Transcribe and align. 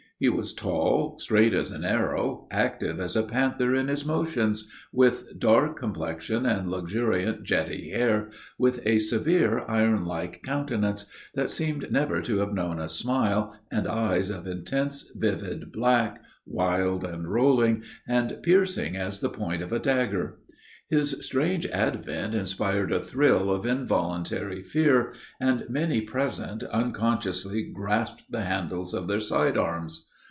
He 0.23 0.29
was 0.29 0.53
tall, 0.53 1.17
straight 1.17 1.55
as 1.55 1.71
an 1.71 1.83
arrow, 1.83 2.47
active 2.51 2.99
as 2.99 3.15
a 3.15 3.23
panther 3.23 3.73
in 3.73 3.87
his 3.87 4.05
motions, 4.05 4.69
with 4.93 5.39
dark 5.39 5.77
complexion, 5.79 6.45
and 6.45 6.69
luxuriant, 6.69 7.41
jetty 7.43 7.89
hair, 7.89 8.29
with 8.59 8.85
a 8.85 8.99
severe, 8.99 9.65
iron 9.67 10.05
like 10.05 10.43
countenance, 10.43 11.09
that 11.33 11.49
seemed 11.49 11.91
never 11.91 12.21
to 12.21 12.37
have 12.37 12.53
known 12.53 12.77
a 12.79 12.87
smile, 12.87 13.57
and 13.71 13.87
eyes 13.87 14.29
of 14.29 14.45
intense, 14.45 15.11
vivid 15.15 15.71
black, 15.71 16.21
wild 16.45 17.03
and 17.03 17.27
rolling, 17.33 17.81
and 18.07 18.37
piercing 18.43 18.95
as 18.95 19.21
the 19.21 19.29
point 19.29 19.63
of 19.63 19.73
a 19.73 19.79
dagger. 19.79 20.37
His 20.87 21.25
strange 21.25 21.65
advent 21.67 22.35
inspired 22.35 22.91
a 22.91 22.99
thrill 22.99 23.49
of 23.49 23.65
involuntary 23.65 24.61
fear, 24.61 25.13
and 25.39 25.65
many 25.67 25.99
present 25.99 26.61
unconsciously 26.65 27.63
grasped 27.73 28.21
the 28.29 28.43
handles 28.43 28.93
of 28.93 29.07
their 29.07 29.21
side 29.21 29.57
arms. 29.57 30.09